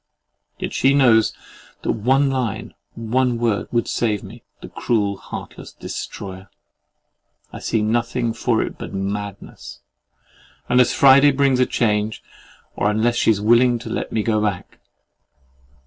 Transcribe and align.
—Yet 0.57 0.73
she 0.73 0.95
knows 0.95 1.31
that 1.83 1.91
one 1.91 2.31
line, 2.31 2.73
one 2.95 3.37
word 3.37 3.67
would 3.71 3.87
save 3.87 4.23
me, 4.23 4.41
the 4.59 4.67
cruel, 4.67 5.15
heartless 5.15 5.73
destroyer! 5.73 6.49
I 7.53 7.59
see 7.59 7.83
nothing 7.83 8.33
for 8.33 8.63
it 8.63 8.79
but 8.79 8.95
madness, 8.95 9.81
unless 10.67 10.91
Friday 10.91 11.29
brings 11.29 11.59
a 11.59 11.67
change, 11.67 12.23
or 12.75 12.89
unless 12.89 13.15
she 13.15 13.29
is 13.29 13.39
willing 13.41 13.77
to 13.77 13.91
let 13.91 14.11
me 14.11 14.23
go 14.23 14.41
back. 14.41 14.79